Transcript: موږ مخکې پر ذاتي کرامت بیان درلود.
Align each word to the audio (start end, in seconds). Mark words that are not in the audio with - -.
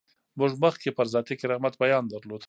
موږ 0.39 0.51
مخکې 0.63 0.89
پر 0.97 1.05
ذاتي 1.13 1.35
کرامت 1.41 1.73
بیان 1.83 2.03
درلود. 2.13 2.39